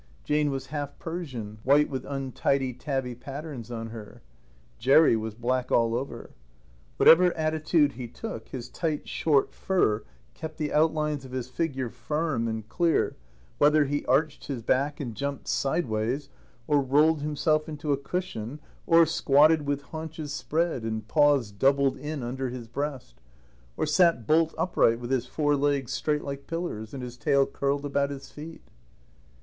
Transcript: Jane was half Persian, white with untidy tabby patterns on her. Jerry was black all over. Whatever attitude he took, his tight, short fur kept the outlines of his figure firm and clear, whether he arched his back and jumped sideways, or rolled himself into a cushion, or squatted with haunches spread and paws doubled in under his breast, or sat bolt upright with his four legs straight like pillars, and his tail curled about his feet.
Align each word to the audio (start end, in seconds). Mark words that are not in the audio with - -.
Jane 0.23 0.49
was 0.49 0.65
half 0.73 0.97
Persian, 0.97 1.59
white 1.61 1.87
with 1.87 2.05
untidy 2.07 2.73
tabby 2.73 3.13
patterns 3.13 3.69
on 3.69 3.89
her. 3.89 4.23
Jerry 4.79 5.15
was 5.15 5.35
black 5.35 5.71
all 5.71 5.93
over. 5.93 6.31
Whatever 6.97 7.31
attitude 7.37 7.91
he 7.91 8.07
took, 8.07 8.47
his 8.49 8.67
tight, 8.67 9.07
short 9.07 9.51
fur 9.53 10.03
kept 10.33 10.57
the 10.57 10.73
outlines 10.73 11.23
of 11.23 11.33
his 11.33 11.49
figure 11.49 11.91
firm 11.91 12.47
and 12.47 12.67
clear, 12.67 13.15
whether 13.59 13.85
he 13.85 14.03
arched 14.07 14.47
his 14.47 14.63
back 14.63 14.99
and 14.99 15.13
jumped 15.13 15.47
sideways, 15.47 16.29
or 16.65 16.81
rolled 16.81 17.21
himself 17.21 17.69
into 17.69 17.93
a 17.93 17.97
cushion, 17.97 18.59
or 18.87 19.05
squatted 19.05 19.67
with 19.67 19.83
haunches 19.83 20.33
spread 20.33 20.81
and 20.81 21.07
paws 21.07 21.51
doubled 21.51 21.95
in 21.97 22.23
under 22.23 22.49
his 22.49 22.67
breast, 22.67 23.21
or 23.77 23.85
sat 23.85 24.25
bolt 24.25 24.55
upright 24.57 24.99
with 24.99 25.11
his 25.11 25.27
four 25.27 25.55
legs 25.55 25.93
straight 25.93 26.23
like 26.23 26.47
pillars, 26.47 26.91
and 26.91 27.03
his 27.03 27.17
tail 27.17 27.45
curled 27.45 27.85
about 27.85 28.09
his 28.09 28.31
feet. 28.31 28.63